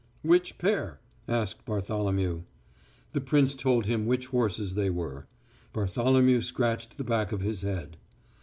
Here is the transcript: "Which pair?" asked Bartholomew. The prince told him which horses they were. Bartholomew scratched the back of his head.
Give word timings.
"Which 0.23 0.57
pair?" 0.57 0.99
asked 1.27 1.63
Bartholomew. 1.63 2.41
The 3.13 3.21
prince 3.21 3.53
told 3.53 3.85
him 3.85 4.07
which 4.07 4.25
horses 4.25 4.73
they 4.73 4.89
were. 4.89 5.27
Bartholomew 5.73 6.41
scratched 6.41 6.97
the 6.97 7.03
back 7.03 7.31
of 7.31 7.41
his 7.41 7.61
head. 7.61 7.97